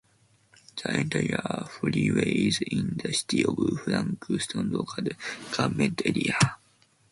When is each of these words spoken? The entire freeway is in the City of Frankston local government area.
The 0.77 0.97
entire 1.01 1.65
freeway 1.69 2.47
is 2.47 2.59
in 2.61 2.99
the 3.03 3.13
City 3.13 3.45
of 3.45 3.55
Frankston 3.83 4.71
local 4.71 5.03
government 5.51 6.01
area. 6.03 6.57